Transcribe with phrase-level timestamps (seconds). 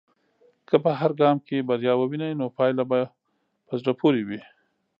[0.67, 2.99] که په هر ګام کې بریا ووینې، نو پايله به
[3.67, 4.41] په زړه پورې وي.